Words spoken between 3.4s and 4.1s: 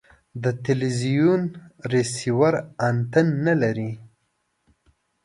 نلري